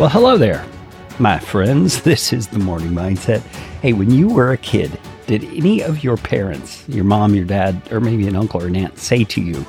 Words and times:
Well, 0.00 0.08
hello 0.08 0.38
there, 0.38 0.64
my 1.18 1.38
friends. 1.38 2.00
This 2.04 2.32
is 2.32 2.48
the 2.48 2.58
Morning 2.58 2.88
Mindset. 2.88 3.40
Hey, 3.82 3.92
when 3.92 4.10
you 4.10 4.28
were 4.28 4.52
a 4.52 4.56
kid, 4.56 4.98
did 5.26 5.44
any 5.44 5.82
of 5.82 6.02
your 6.02 6.16
parents, 6.16 6.88
your 6.88 7.04
mom, 7.04 7.34
your 7.34 7.44
dad, 7.44 7.82
or 7.92 8.00
maybe 8.00 8.26
an 8.26 8.34
uncle 8.34 8.62
or 8.62 8.68
an 8.68 8.76
aunt, 8.76 8.98
say 8.98 9.24
to 9.24 9.42
you, 9.42 9.62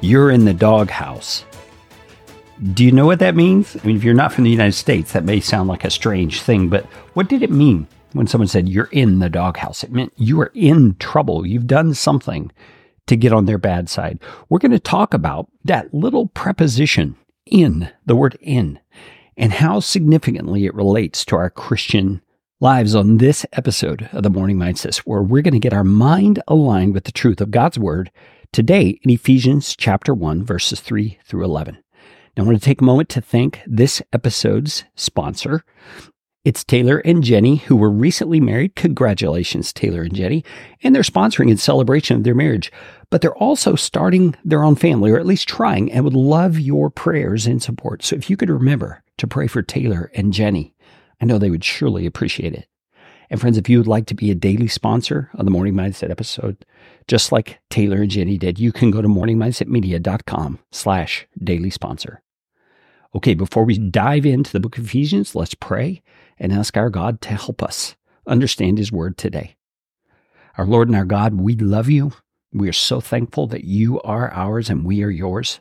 You're 0.00 0.30
in 0.30 0.44
the 0.44 0.54
doghouse? 0.54 1.44
Do 2.72 2.84
you 2.84 2.92
know 2.92 3.04
what 3.04 3.18
that 3.18 3.34
means? 3.34 3.76
I 3.76 3.84
mean, 3.84 3.96
if 3.96 4.04
you're 4.04 4.14
not 4.14 4.32
from 4.32 4.44
the 4.44 4.50
United 4.50 4.74
States, 4.74 5.10
that 5.10 5.24
may 5.24 5.40
sound 5.40 5.68
like 5.68 5.84
a 5.84 5.90
strange 5.90 6.40
thing, 6.42 6.68
but 6.68 6.84
what 7.14 7.28
did 7.28 7.42
it 7.42 7.50
mean 7.50 7.88
when 8.12 8.28
someone 8.28 8.46
said 8.46 8.68
you're 8.68 8.90
in 8.92 9.18
the 9.18 9.28
doghouse? 9.28 9.82
It 9.82 9.90
meant 9.90 10.12
you 10.14 10.40
are 10.40 10.52
in 10.54 10.94
trouble. 11.00 11.44
You've 11.44 11.66
done 11.66 11.94
something 11.94 12.52
to 13.08 13.16
get 13.16 13.32
on 13.32 13.46
their 13.46 13.58
bad 13.58 13.88
side. 13.88 14.20
We're 14.48 14.60
going 14.60 14.70
to 14.70 14.78
talk 14.78 15.12
about 15.12 15.50
that 15.64 15.92
little 15.92 16.28
preposition 16.28 17.16
in, 17.44 17.90
the 18.06 18.14
word 18.14 18.38
in, 18.40 18.78
and 19.36 19.52
how 19.52 19.80
significantly 19.80 20.66
it 20.66 20.74
relates 20.74 21.24
to 21.24 21.36
our 21.36 21.50
Christian 21.50 22.20
lives 22.60 22.94
on 22.94 23.18
this 23.18 23.44
episode 23.52 24.08
of 24.12 24.22
the 24.22 24.30
Morning 24.30 24.56
Mindset, 24.56 24.98
where 24.98 25.22
we're 25.22 25.42
going 25.42 25.54
to 25.54 25.60
get 25.60 25.72
our 25.72 25.84
mind 25.84 26.42
aligned 26.48 26.94
with 26.94 27.04
the 27.04 27.12
truth 27.12 27.40
of 27.40 27.50
God's 27.50 27.78
Word 27.78 28.10
today 28.52 28.98
in 29.02 29.10
Ephesians 29.10 29.76
chapter 29.76 30.14
1, 30.14 30.44
verses 30.44 30.80
3 30.80 31.18
through 31.24 31.44
11. 31.44 31.78
Now, 32.36 32.42
I 32.42 32.46
want 32.46 32.58
to 32.58 32.64
take 32.64 32.80
a 32.80 32.84
moment 32.84 33.08
to 33.10 33.20
thank 33.20 33.60
this 33.66 34.02
episode's 34.12 34.84
sponsor. 34.94 35.64
It's 36.44 36.64
Taylor 36.64 36.98
and 36.98 37.22
Jeni, 37.22 37.60
who 37.62 37.76
were 37.76 37.90
recently 37.90 38.40
married. 38.40 38.76
Congratulations, 38.76 39.72
Taylor 39.72 40.02
and 40.02 40.12
Jeni. 40.12 40.44
And 40.82 40.94
they're 40.94 41.02
sponsoring 41.02 41.50
in 41.50 41.56
celebration 41.56 42.16
of 42.16 42.24
their 42.24 42.34
marriage. 42.34 42.72
But 43.08 43.20
they're 43.20 43.36
also 43.36 43.76
starting 43.76 44.34
their 44.44 44.64
own 44.64 44.74
family, 44.74 45.10
or 45.10 45.18
at 45.18 45.26
least 45.26 45.48
trying, 45.48 45.90
and 45.92 46.04
would 46.04 46.14
love 46.14 46.58
your 46.58 46.90
prayers 46.90 47.46
and 47.46 47.62
support. 47.62 48.02
So 48.02 48.16
if 48.16 48.28
you 48.28 48.36
could 48.36 48.50
remember 48.50 49.03
to 49.18 49.26
pray 49.26 49.46
for 49.46 49.62
Taylor 49.62 50.10
and 50.14 50.32
Jeni, 50.32 50.72
I 51.20 51.24
know 51.24 51.38
they 51.38 51.50
would 51.50 51.64
surely 51.64 52.06
appreciate 52.06 52.54
it. 52.54 52.68
And 53.30 53.40
friends, 53.40 53.56
if 53.56 53.68
you 53.68 53.78
would 53.78 53.86
like 53.86 54.06
to 54.06 54.14
be 54.14 54.30
a 54.30 54.34
daily 54.34 54.68
sponsor 54.68 55.30
of 55.34 55.44
the 55.44 55.50
Morning 55.50 55.74
Mindset 55.74 56.10
episode, 56.10 56.64
just 57.08 57.32
like 57.32 57.60
Taylor 57.70 58.02
and 58.02 58.10
Jeni 58.10 58.38
did, 58.38 58.58
you 58.58 58.72
can 58.72 58.90
go 58.90 59.00
to 59.00 59.08
morningmindsetmedia.com 59.08 60.58
slash 60.70 61.26
daily 61.42 61.70
sponsor. 61.70 62.22
Okay, 63.14 63.34
before 63.34 63.64
we 63.64 63.78
dive 63.78 64.26
into 64.26 64.52
the 64.52 64.60
book 64.60 64.76
of 64.76 64.84
Ephesians, 64.84 65.34
let's 65.34 65.54
pray 65.54 66.02
and 66.38 66.52
ask 66.52 66.76
our 66.76 66.90
God 66.90 67.20
to 67.22 67.30
help 67.30 67.62
us 67.62 67.96
understand 68.26 68.78
His 68.78 68.92
word 68.92 69.16
today. 69.16 69.56
Our 70.58 70.66
Lord 70.66 70.88
and 70.88 70.96
our 70.96 71.04
God, 71.04 71.34
we 71.34 71.54
love 71.54 71.88
you. 71.88 72.12
We 72.52 72.68
are 72.68 72.72
so 72.72 73.00
thankful 73.00 73.46
that 73.48 73.64
you 73.64 74.00
are 74.02 74.32
ours 74.32 74.70
and 74.70 74.84
we 74.84 75.02
are 75.02 75.10
yours. 75.10 75.60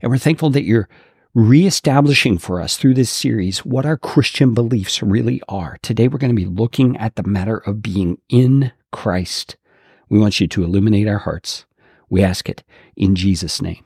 And 0.00 0.10
we're 0.10 0.18
thankful 0.18 0.50
that 0.50 0.64
you're 0.64 0.88
reestablishing 1.34 2.36
for 2.36 2.60
us 2.60 2.76
through 2.76 2.92
this 2.92 3.08
series 3.08 3.64
what 3.64 3.86
our 3.86 3.96
Christian 3.96 4.52
beliefs 4.52 5.02
really 5.02 5.40
are. 5.48 5.78
Today, 5.80 6.06
we're 6.06 6.18
going 6.18 6.34
to 6.34 6.36
be 6.36 6.44
looking 6.44 6.96
at 6.98 7.16
the 7.16 7.22
matter 7.22 7.56
of 7.58 7.80
being 7.80 8.18
in 8.28 8.72
Christ. 8.90 9.56
We 10.10 10.18
want 10.18 10.40
you 10.40 10.48
to 10.48 10.62
illuminate 10.62 11.08
our 11.08 11.18
hearts. 11.18 11.64
We 12.10 12.22
ask 12.22 12.50
it 12.50 12.62
in 12.96 13.14
Jesus' 13.14 13.62
name. 13.62 13.82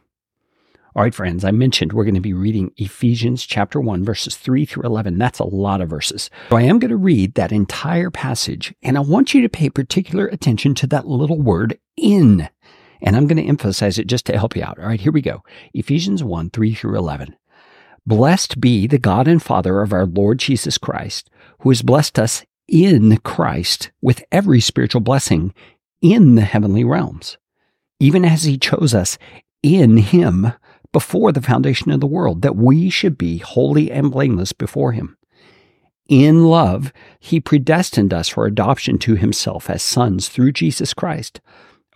All 0.97 1.03
right, 1.03 1.15
friends, 1.15 1.45
I 1.45 1.53
mentioned 1.53 1.93
we're 1.93 2.05
going 2.05 2.15
to 2.15 2.21
be 2.21 2.33
reading 2.33 2.73
Ephesians 2.79 3.47
chapter 3.47 3.79
1, 3.79 4.03
verses 4.03 4.35
3 4.35 4.65
through 4.65 4.85
11. 4.85 5.19
That's 5.19 5.39
a 5.39 5.45
lot 5.45 5.81
of 5.81 5.91
verses. 5.91 6.31
So 6.49 6.57
I 6.57 6.63
am 6.63 6.81
going 6.81 6.91
to 6.91 6.97
read 6.97 7.35
that 7.35 7.53
entire 7.53 8.11
passage, 8.11 8.75
and 8.83 8.97
I 8.97 9.01
want 9.01 9.35
you 9.35 9.43
to 9.43 9.49
pay 9.49 9.71
particular 9.71 10.27
attention 10.27 10.75
to 10.77 10.87
that 10.89 11.07
little 11.07 11.41
word 11.41 11.79
in. 11.97 12.49
And 13.03 13.17
I'm 13.17 13.27
going 13.27 13.43
to 13.43 13.49
emphasize 13.49 13.99
it 13.99 14.07
just 14.07 14.27
to 14.27 14.39
help 14.39 14.57
you 14.57 14.63
out. 14.63 14.79
All 14.79 14.87
right, 14.87 15.01
here 15.01 15.13
we 15.13 15.23
go. 15.23 15.43
Ephesians 15.75 16.23
1, 16.23 16.51
3 16.51 16.75
through 16.75 16.97
11. 16.97 17.37
Blessed 18.07 18.61
be 18.61 18.87
the 18.87 18.99
God 18.99 19.27
and 19.27 19.43
Father 19.43 19.83
of 19.83 19.93
our 19.93 20.07
Lord 20.07 20.39
Jesus 20.39 20.79
Christ, 20.79 21.29
who 21.61 21.71
has 21.71 21.83
blessed 21.83 22.19
us 22.19 22.45
in 22.69 23.17
Christ 23.19 23.91
with 24.01 24.25
every 24.31 24.61
spiritual 24.61 25.01
blessing 25.01 25.53
in 26.01 26.35
the 26.37 26.43
heavenly 26.43 26.85
realms, 26.85 27.37
even 27.99 28.25
as 28.25 28.45
he 28.45 28.59
chose 28.59 28.95
us 28.95 29.19
in 29.63 29.97
him 29.97 30.53
before 30.97 31.31
the 31.31 31.43
foundation 31.43 31.91
of 31.91 32.01
the 32.01 32.07
world, 32.07 32.41
that 32.41 32.57
we 32.57 32.89
should 32.89 33.19
be 33.19 33.37
holy 33.37 33.91
and 33.91 34.11
blameless 34.11 34.55
before 34.55 34.93
Him. 34.93 35.15
In 36.09 36.45
love, 36.45 36.91
He 37.21 37.39
predestined 37.39 38.15
us 38.15 38.31
for 38.31 38.47
adoption 38.47 38.97
to 39.01 39.15
Himself 39.15 39.69
as 39.69 39.83
sons 39.83 40.31
through 40.31 40.53
Jesus 40.53 40.95
Christ, 40.95 41.39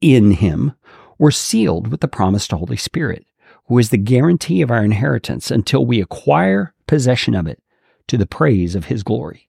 in 0.00 0.32
him, 0.32 0.72
were 1.18 1.30
sealed 1.30 1.88
with 1.88 2.00
the 2.00 2.08
promised 2.08 2.50
Holy 2.50 2.76
Spirit, 2.76 3.26
who 3.66 3.78
is 3.78 3.90
the 3.90 3.98
guarantee 3.98 4.62
of 4.62 4.70
our 4.70 4.84
inheritance 4.84 5.50
until 5.50 5.86
we 5.86 6.00
acquire 6.00 6.74
possession 6.86 7.34
of 7.34 7.46
it 7.46 7.62
to 8.08 8.16
the 8.16 8.26
praise 8.26 8.74
of 8.74 8.86
his 8.86 9.02
glory. 9.02 9.48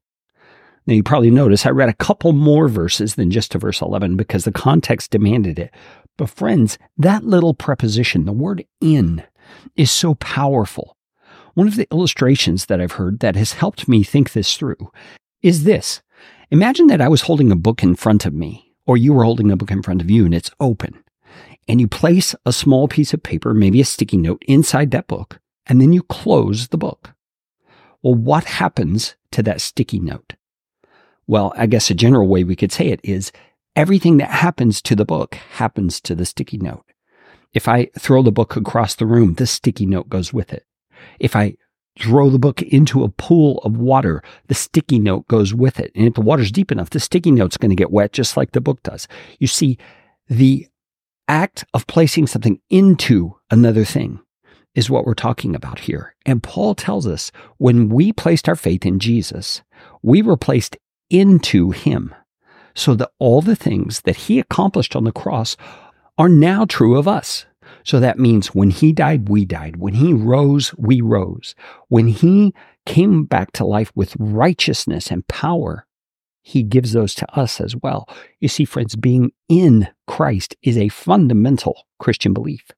Now, 0.87 0.93
you 0.93 1.03
probably 1.03 1.31
notice 1.31 1.65
I 1.65 1.71
read 1.71 1.89
a 1.89 1.93
couple 1.93 2.31
more 2.31 2.67
verses 2.67 3.15
than 3.15 3.31
just 3.31 3.51
to 3.51 3.57
verse 3.57 3.81
11 3.81 4.17
because 4.17 4.43
the 4.43 4.51
context 4.51 5.11
demanded 5.11 5.57
it. 5.57 5.73
But, 6.17 6.29
friends, 6.29 6.77
that 6.97 7.25
little 7.25 7.55
preposition, 7.55 8.25
the 8.25 8.31
word 8.31 8.63
in, 8.79 9.23
is 9.75 9.89
so 9.89 10.15
powerful. 10.15 10.95
One 11.55 11.67
of 11.67 11.75
the 11.75 11.87
illustrations 11.91 12.67
that 12.67 12.79
I've 12.79 12.93
heard 12.93 13.19
that 13.19 13.35
has 13.35 13.53
helped 13.53 13.87
me 13.87 14.03
think 14.03 14.33
this 14.33 14.55
through 14.55 14.91
is 15.41 15.63
this 15.63 16.01
Imagine 16.51 16.87
that 16.87 17.01
I 17.01 17.07
was 17.07 17.21
holding 17.21 17.51
a 17.51 17.55
book 17.55 17.81
in 17.81 17.95
front 17.95 18.25
of 18.25 18.33
me, 18.33 18.64
or 18.85 18.97
you 18.97 19.17
are 19.19 19.23
holding 19.23 19.51
a 19.51 19.57
book 19.57 19.71
in 19.71 19.81
front 19.81 20.01
of 20.01 20.09
you, 20.09 20.25
and 20.25 20.33
it's 20.33 20.51
open. 20.59 21.03
And 21.67 21.81
you 21.81 21.87
place 21.87 22.35
a 22.45 22.53
small 22.53 22.87
piece 22.87 23.13
of 23.13 23.23
paper, 23.23 23.53
maybe 23.53 23.81
a 23.81 23.85
sticky 23.85 24.17
note, 24.17 24.43
inside 24.47 24.91
that 24.91 25.07
book, 25.07 25.39
and 25.65 25.81
then 25.81 25.93
you 25.93 26.03
close 26.03 26.67
the 26.67 26.77
book. 26.77 27.13
Well, 28.03 28.13
what 28.13 28.45
happens 28.45 29.15
to 29.31 29.41
that 29.43 29.61
sticky 29.61 29.99
note? 29.99 30.35
Well, 31.27 31.53
I 31.57 31.65
guess 31.65 31.89
a 31.89 31.95
general 31.95 32.27
way 32.27 32.43
we 32.43 32.55
could 32.55 32.71
say 32.71 32.89
it 32.89 32.99
is 33.03 33.31
everything 33.75 34.17
that 34.17 34.29
happens 34.29 34.81
to 34.83 34.95
the 34.95 35.05
book 35.05 35.35
happens 35.35 35.99
to 36.01 36.13
the 36.13 36.25
sticky 36.25 36.59
note. 36.59 36.85
If 37.53 37.67
I 37.67 37.89
throw 37.97 38.21
the 38.21 38.31
book 38.31 38.55
across 38.55 38.95
the 38.95 39.07
room, 39.07 39.33
the 39.33 39.47
sticky 39.47 39.87
note 39.87 40.07
goes 40.07 40.31
with 40.31 40.53
it. 40.53 40.65
If 41.19 41.35
I 41.35 41.55
throw 41.99 42.29
the 42.29 42.39
book 42.39 42.61
into 42.61 43.03
a 43.03 43.09
pool 43.09 43.59
of 43.59 43.77
water, 43.77 44.21
the 44.47 44.53
sticky 44.53 44.99
note 44.99 45.27
goes 45.27 45.53
with 45.53 45.79
it. 45.79 45.91
And 45.95 46.05
if 46.05 46.13
the 46.13 46.21
water's 46.21 46.51
deep 46.51 46.71
enough, 46.71 46.89
the 46.89 46.99
sticky 46.99 47.31
note's 47.31 47.57
going 47.57 47.69
to 47.69 47.75
get 47.75 47.91
wet 47.91 48.11
just 48.11 48.35
like 48.35 48.51
the 48.51 48.61
book 48.61 48.83
does. 48.83 49.07
You 49.39 49.47
see, 49.47 49.77
the 50.27 50.67
act 51.27 51.65
of 51.73 51.87
placing 51.87 52.27
something 52.27 52.59
into 52.69 53.35
another 53.49 53.85
thing 53.85 54.19
is 54.75 54.89
what 54.89 55.05
we're 55.05 55.13
talking 55.13 55.55
about 55.55 55.79
here. 55.79 56.15
And 56.25 56.43
Paul 56.43 56.75
tells 56.75 57.07
us 57.07 57.31
when 57.57 57.89
we 57.89 58.11
placed 58.11 58.49
our 58.49 58.55
faith 58.55 58.85
in 58.85 58.99
Jesus, 58.99 59.61
we 60.01 60.21
were 60.21 60.37
placed 60.37 60.77
into 61.09 61.71
him 61.71 62.13
so 62.75 62.93
that 62.95 63.11
all 63.19 63.41
the 63.41 63.55
things 63.55 64.01
that 64.01 64.17
he 64.17 64.37
accomplished 64.37 64.95
on 64.95 65.05
the 65.05 65.11
cross 65.11 65.55
are 66.17 66.29
now 66.29 66.65
true 66.65 66.97
of 66.97 67.07
us. 67.07 67.45
So 67.83 67.99
that 67.99 68.19
means 68.19 68.55
when 68.55 68.69
he 68.69 68.91
died, 68.91 69.29
we 69.29 69.45
died. 69.45 69.77
When 69.77 69.95
he 69.95 70.13
rose, 70.13 70.73
we 70.77 71.01
rose. 71.01 71.55
When 71.87 72.07
he 72.07 72.53
came 72.85 73.25
back 73.25 73.51
to 73.53 73.65
life 73.65 73.91
with 73.95 74.15
righteousness 74.19 75.11
and 75.11 75.27
power, 75.27 75.85
he 76.41 76.61
gives 76.61 76.93
those 76.93 77.15
to 77.15 77.37
us 77.37 77.59
as 77.59 77.75
well. 77.75 78.07
You 78.39 78.47
see, 78.47 78.65
friends, 78.65 78.95
being 78.95 79.31
in 79.49 79.87
Christ 80.07 80.55
is 80.61 80.77
a 80.77 80.89
fundamental 80.89 81.85
Christian 81.99 82.33
belief. 82.33 82.71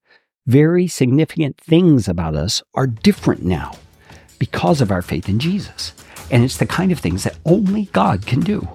Very 0.45 0.87
significant 0.87 1.57
things 1.57 2.07
about 2.07 2.35
us 2.35 2.63
are 2.73 2.87
different 2.87 3.43
now 3.43 3.73
because 4.39 4.79
of 4.79 4.91
our 4.91 5.01
faith 5.01 5.27
in 5.27 5.39
Jesus. 5.39 5.93
And 6.31 6.43
it's 6.43 6.57
the 6.57 6.65
kind 6.65 6.91
of 6.91 6.99
things 6.99 7.23
that 7.23 7.37
only 7.45 7.85
God 7.91 8.25
can 8.25 8.39
do. 8.39 8.67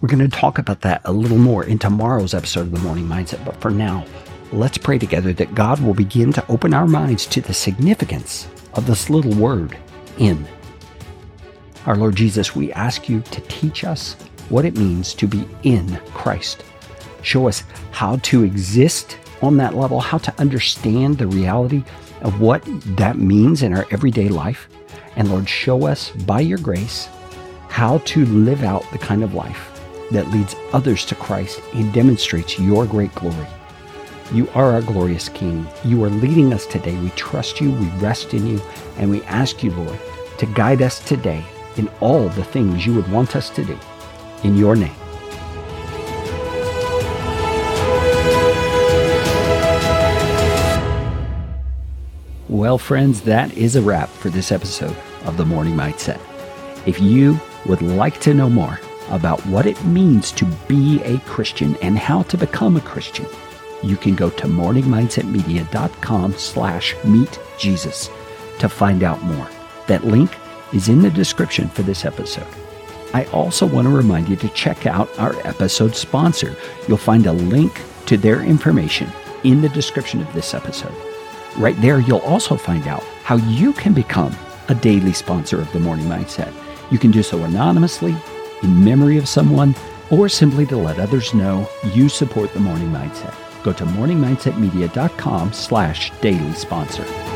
We're 0.00 0.08
going 0.08 0.28
to 0.28 0.36
talk 0.36 0.58
about 0.58 0.80
that 0.82 1.02
a 1.04 1.12
little 1.12 1.38
more 1.38 1.64
in 1.64 1.78
tomorrow's 1.78 2.34
episode 2.34 2.62
of 2.62 2.72
the 2.72 2.80
Morning 2.80 3.06
Mindset. 3.06 3.44
But 3.44 3.60
for 3.60 3.70
now, 3.70 4.04
let's 4.56 4.78
pray 4.78 4.98
together 4.98 5.32
that 5.34 5.54
God 5.54 5.80
will 5.80 5.92
begin 5.92 6.32
to 6.32 6.50
open 6.50 6.72
our 6.72 6.86
minds 6.86 7.26
to 7.26 7.42
the 7.42 7.52
significance 7.52 8.48
of 8.72 8.86
this 8.86 9.10
little 9.10 9.34
word, 9.34 9.76
in. 10.18 10.46
Our 11.84 11.96
Lord 11.96 12.16
Jesus, 12.16 12.56
we 12.56 12.72
ask 12.72 13.08
you 13.08 13.20
to 13.20 13.40
teach 13.42 13.84
us 13.84 14.14
what 14.48 14.64
it 14.64 14.76
means 14.76 15.12
to 15.14 15.26
be 15.26 15.46
in 15.62 15.96
Christ. 16.14 16.64
Show 17.22 17.48
us 17.48 17.64
how 17.90 18.16
to 18.16 18.44
exist 18.44 19.18
on 19.42 19.58
that 19.58 19.74
level, 19.74 20.00
how 20.00 20.18
to 20.18 20.40
understand 20.40 21.18
the 21.18 21.26
reality 21.26 21.84
of 22.22 22.40
what 22.40 22.62
that 22.96 23.18
means 23.18 23.62
in 23.62 23.74
our 23.74 23.86
everyday 23.90 24.28
life. 24.28 24.68
And 25.16 25.30
Lord, 25.30 25.48
show 25.48 25.86
us 25.86 26.10
by 26.10 26.40
your 26.40 26.58
grace 26.58 27.08
how 27.68 27.98
to 27.98 28.24
live 28.24 28.64
out 28.64 28.90
the 28.90 28.98
kind 28.98 29.22
of 29.22 29.34
life 29.34 29.80
that 30.12 30.30
leads 30.30 30.56
others 30.72 31.04
to 31.06 31.14
Christ 31.14 31.60
and 31.74 31.92
demonstrates 31.92 32.58
your 32.58 32.86
great 32.86 33.14
glory. 33.14 33.46
You 34.32 34.48
are 34.54 34.72
our 34.72 34.82
glorious 34.82 35.28
King. 35.28 35.68
You 35.84 36.02
are 36.02 36.10
leading 36.10 36.52
us 36.52 36.66
today. 36.66 36.98
We 36.98 37.10
trust 37.10 37.60
you, 37.60 37.70
we 37.70 37.86
rest 38.00 38.34
in 38.34 38.44
you, 38.44 38.60
and 38.98 39.08
we 39.08 39.22
ask 39.22 39.62
you, 39.62 39.70
Lord, 39.70 40.00
to 40.38 40.46
guide 40.46 40.82
us 40.82 40.98
today 40.98 41.44
in 41.76 41.88
all 42.00 42.28
the 42.30 42.42
things 42.42 42.84
you 42.84 42.94
would 42.94 43.10
want 43.12 43.36
us 43.36 43.50
to 43.50 43.64
do. 43.64 43.78
In 44.42 44.56
your 44.56 44.74
name. 44.74 44.94
Well, 52.48 52.78
friends, 52.78 53.20
that 53.22 53.56
is 53.56 53.76
a 53.76 53.82
wrap 53.82 54.08
for 54.08 54.30
this 54.30 54.50
episode 54.50 54.96
of 55.24 55.36
the 55.36 55.44
Morning 55.44 55.74
Mindset. 55.74 56.20
If 56.84 57.00
you 57.00 57.40
would 57.66 57.80
like 57.80 58.20
to 58.22 58.34
know 58.34 58.50
more 58.50 58.80
about 59.10 59.44
what 59.46 59.66
it 59.66 59.82
means 59.84 60.32
to 60.32 60.44
be 60.66 61.00
a 61.04 61.18
Christian 61.20 61.76
and 61.76 61.96
how 61.96 62.22
to 62.24 62.36
become 62.36 62.76
a 62.76 62.80
Christian, 62.80 63.26
you 63.82 63.96
can 63.96 64.14
go 64.14 64.30
to 64.30 64.46
morningmindsetmedia.com 64.46 66.32
slash 66.34 66.94
meet 67.04 67.38
Jesus 67.58 68.10
to 68.58 68.68
find 68.68 69.02
out 69.02 69.22
more. 69.22 69.48
That 69.86 70.04
link 70.04 70.34
is 70.72 70.88
in 70.88 71.02
the 71.02 71.10
description 71.10 71.68
for 71.68 71.82
this 71.82 72.04
episode. 72.04 72.46
I 73.14 73.24
also 73.26 73.66
want 73.66 73.86
to 73.86 73.94
remind 73.94 74.28
you 74.28 74.36
to 74.36 74.48
check 74.50 74.86
out 74.86 75.08
our 75.18 75.34
episode 75.46 75.94
sponsor. 75.94 76.56
You'll 76.88 76.96
find 76.96 77.26
a 77.26 77.32
link 77.32 77.80
to 78.06 78.16
their 78.16 78.42
information 78.42 79.08
in 79.44 79.60
the 79.60 79.68
description 79.68 80.20
of 80.20 80.32
this 80.32 80.54
episode. 80.54 80.94
Right 81.56 81.80
there, 81.80 82.00
you'll 82.00 82.18
also 82.18 82.56
find 82.56 82.86
out 82.86 83.02
how 83.22 83.36
you 83.36 83.72
can 83.72 83.94
become 83.94 84.36
a 84.68 84.74
daily 84.74 85.12
sponsor 85.12 85.60
of 85.60 85.72
the 85.72 85.80
Morning 85.80 86.06
Mindset. 86.06 86.52
You 86.90 86.98
can 86.98 87.10
do 87.10 87.22
so 87.22 87.44
anonymously, 87.44 88.14
in 88.62 88.84
memory 88.84 89.18
of 89.18 89.28
someone, 89.28 89.74
or 90.10 90.28
simply 90.28 90.66
to 90.66 90.76
let 90.76 90.98
others 90.98 91.34
know 91.34 91.68
you 91.94 92.08
support 92.08 92.52
the 92.52 92.60
Morning 92.60 92.90
Mindset. 92.90 93.34
Go 93.66 93.72
to 93.72 93.84
morningmindsetmedia.com 93.84 95.52
slash 95.52 96.12
daily 96.20 96.52
sponsor. 96.52 97.35